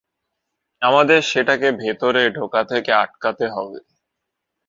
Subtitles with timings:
[0.81, 3.79] আমাদের সেটাকে ভেতরে ঢোকা থেকে আটকাতে হবে।